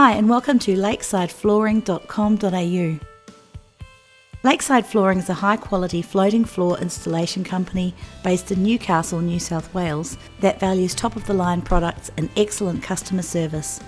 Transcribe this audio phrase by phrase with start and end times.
[0.00, 3.00] Hi, and welcome to lakesideflooring.com.au.
[4.44, 7.92] Lakeside Flooring is a high quality floating floor installation company
[8.22, 12.80] based in Newcastle, New South Wales, that values top of the line products and excellent
[12.80, 13.80] customer service.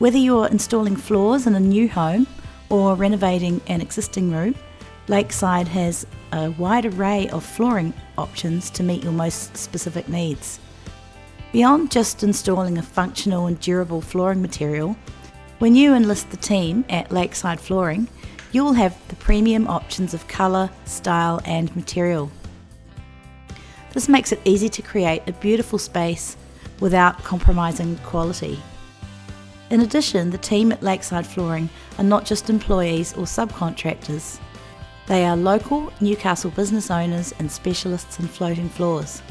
[0.00, 2.26] Whether you're installing floors in a new home
[2.68, 4.56] or renovating an existing room,
[5.06, 10.58] Lakeside has a wide array of flooring options to meet your most specific needs.
[11.52, 14.96] Beyond just installing a functional and durable flooring material,
[15.58, 18.08] when you enlist the team at Lakeside Flooring,
[18.52, 22.30] you will have the premium options of colour, style, and material.
[23.92, 26.36] This makes it easy to create a beautiful space
[26.80, 28.60] without compromising quality.
[29.70, 31.68] In addition, the team at Lakeside Flooring
[31.98, 34.38] are not just employees or subcontractors,
[35.06, 39.22] they are local Newcastle business owners and specialists in floating floors.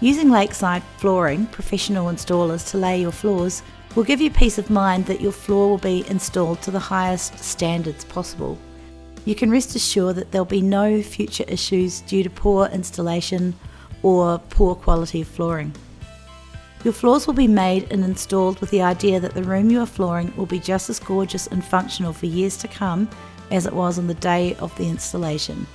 [0.00, 3.62] Using Lakeside Flooring professional installers to lay your floors
[3.94, 7.38] will give you peace of mind that your floor will be installed to the highest
[7.38, 8.56] standards possible.
[9.24, 13.54] You can rest assured that there'll be no future issues due to poor installation
[14.02, 15.72] or poor quality of flooring.
[16.84, 19.86] Your floors will be made and installed with the idea that the room you are
[19.86, 23.08] flooring will be just as gorgeous and functional for years to come
[23.52, 25.66] as it was on the day of the installation.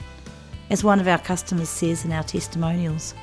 [0.69, 3.13] As one of our customers says in our testimonials,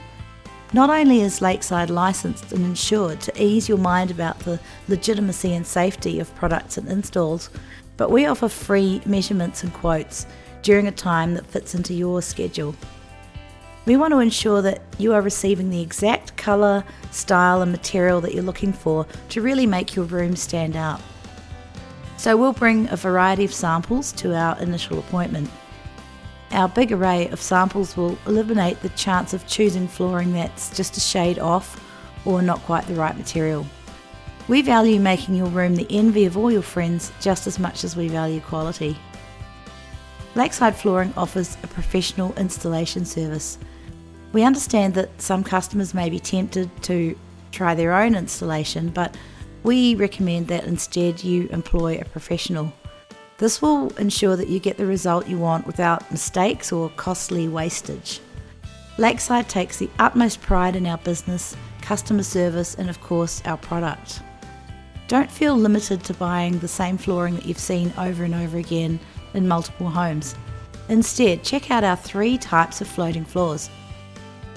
[0.73, 5.67] not only is Lakeside licensed and insured to ease your mind about the legitimacy and
[5.67, 7.51] safety of products and installs,
[7.97, 10.27] but we offer free measurements and quotes
[10.63, 12.75] during a time that fits into your schedule.
[13.87, 18.35] We want to ensure that you are receiving the exact colour, style, and material that
[18.35, 21.01] you're looking for to really make your room stand out.
[22.17, 25.51] So, we'll bring a variety of samples to our initial appointment.
[26.55, 31.01] Our big array of samples will eliminate the chance of choosing flooring that's just a
[31.01, 31.85] shade off
[32.25, 33.67] or not quite the right material.
[34.47, 37.97] We value making your room the envy of all your friends just as much as
[37.97, 38.97] we value quality.
[40.37, 43.59] Lakeside Flooring offers a professional installation service.
[44.33, 47.19] We understand that some customers may be tempted to
[47.51, 49.17] try their own installation, but
[49.65, 52.73] we recommend that instead you employ a professional.
[53.45, 58.23] This will ensure that you get the result you want without mistakes or costly wastage.
[58.97, 64.23] Lakeside takes the utmost pride in our business, customer service, and of course, our product.
[65.09, 68.99] Don't feel limited to buying the same flooring that you've seen over and over again
[69.35, 70.35] in multiple homes.
[70.89, 73.69] Instead, check out our three types of floating floors.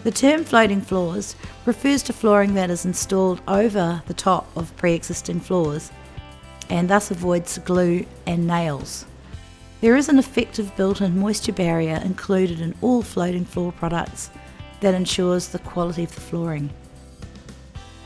[0.05, 4.93] The term floating floors refers to flooring that is installed over the top of pre
[4.93, 5.91] existing floors
[6.69, 9.05] and thus avoids glue and nails.
[9.81, 14.31] There is an effective built in moisture barrier included in all floating floor products
[14.81, 16.69] that ensures the quality of the flooring.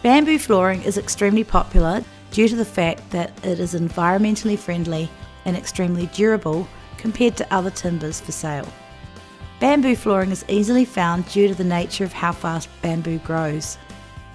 [0.04, 5.10] Bamboo flooring is extremely popular due to the fact that it is environmentally friendly
[5.46, 6.68] and extremely durable
[6.98, 8.68] compared to other timbers for sale.
[9.60, 13.78] Bamboo flooring is easily found due to the nature of how fast bamboo grows.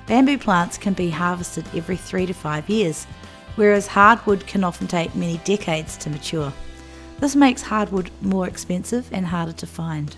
[0.06, 3.06] Bamboo plants can be harvested every three to five years,
[3.56, 6.52] whereas hardwood can often take many decades to mature.
[7.18, 10.16] This makes hardwood more expensive and harder to find.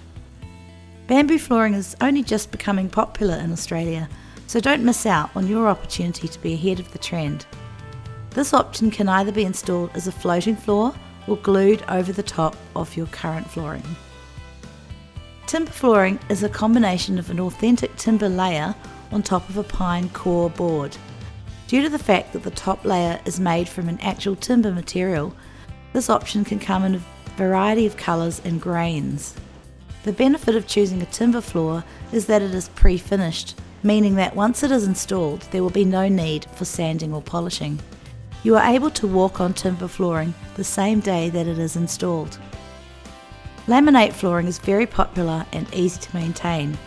[1.06, 4.09] Bamboo flooring is only just becoming popular in Australia,
[4.47, 7.47] so don't miss out on your opportunity to be ahead of the trend.
[8.31, 10.94] This option can either be installed as a floating floor
[11.27, 13.82] or glued over the top of your current flooring.
[15.47, 18.75] Timber flooring is a combination of an authentic timber layer
[19.12, 20.97] on top of a pine core board.
[21.69, 25.34] Due to the fact that the top layer is made from an actual timber material,
[25.93, 27.03] this option can come in a
[27.37, 29.34] variety of colours and grains.
[30.05, 34.34] The benefit of choosing a timber floor is that it is pre finished, meaning that
[34.34, 37.78] once it is installed, there will be no need for sanding or polishing.
[38.43, 42.39] You are able to walk on timber flooring the same day that it is installed.
[43.67, 46.78] Laminate flooring is very popular and easy to maintain.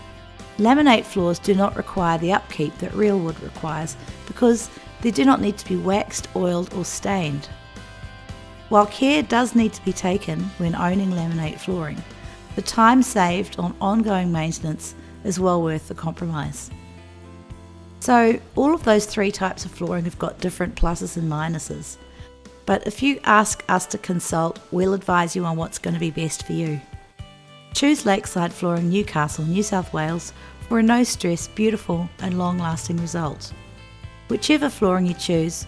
[0.58, 3.96] Laminate floors do not require the upkeep that real wood requires
[4.32, 4.70] because
[5.02, 7.50] they do not need to be waxed, oiled, or stained.
[8.70, 12.02] While care does need to be taken when owning laminate flooring,
[12.56, 14.96] the time saved on ongoing maintenance
[15.26, 16.72] is well worth the compromise.
[18.00, 21.98] So, all of those three types of flooring have got different pluses and minuses.
[22.66, 26.10] But if you ask us to consult, we'll advise you on what's going to be
[26.10, 26.80] best for you.
[27.74, 30.32] Choose Lakeside Flooring Newcastle, New South Wales
[30.68, 33.52] for a no stress, beautiful, and long lasting result.
[34.32, 35.68] Whichever flooring you choose,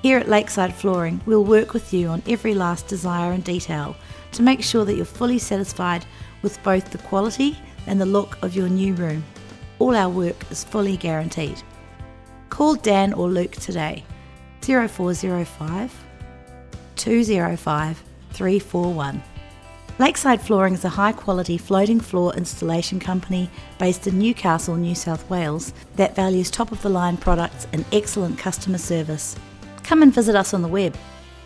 [0.00, 3.96] here at Lakeside Flooring, we'll work with you on every last desire and detail
[4.30, 6.06] to make sure that you're fully satisfied
[6.40, 7.58] with both the quality
[7.88, 9.24] and the look of your new room.
[9.80, 11.60] All our work is fully guaranteed.
[12.48, 14.04] Call Dan or Luke today
[14.60, 16.04] 0405
[16.94, 19.22] 205 341.
[19.98, 23.48] Lakeside Flooring is a high quality floating floor installation company
[23.78, 28.38] based in Newcastle, New South Wales that values top of the line products and excellent
[28.38, 29.36] customer service.
[29.84, 30.94] Come and visit us on the web,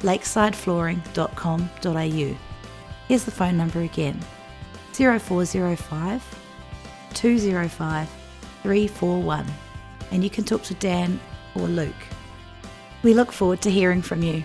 [0.00, 2.36] lakesideflooring.com.au.
[3.06, 4.18] Here's the phone number again
[4.94, 6.24] 0405
[7.14, 8.08] 205
[8.62, 9.46] 341,
[10.10, 11.20] and you can talk to Dan
[11.54, 11.94] or Luke.
[13.04, 14.42] We look forward to hearing from you.